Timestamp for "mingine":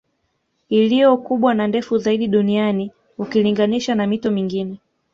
4.31-4.77